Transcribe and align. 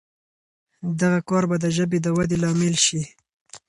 دغه 1.01 1.19
کار 1.29 1.43
به 1.49 1.55
د 1.63 1.65
ژبې 1.77 1.97
د 2.01 2.07
ودې 2.17 2.37
لامل 2.43 2.75
شي. 2.85 3.01